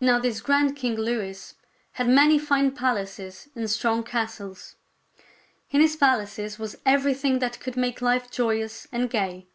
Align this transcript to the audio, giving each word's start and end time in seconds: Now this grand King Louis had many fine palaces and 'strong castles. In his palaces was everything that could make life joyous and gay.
Now 0.00 0.18
this 0.18 0.40
grand 0.40 0.74
King 0.74 0.96
Louis 0.96 1.54
had 1.92 2.08
many 2.08 2.36
fine 2.36 2.72
palaces 2.72 3.48
and 3.54 3.70
'strong 3.70 4.02
castles. 4.02 4.74
In 5.70 5.80
his 5.80 5.94
palaces 5.94 6.58
was 6.58 6.78
everything 6.84 7.38
that 7.38 7.60
could 7.60 7.76
make 7.76 8.02
life 8.02 8.28
joyous 8.28 8.88
and 8.90 9.08
gay. 9.08 9.46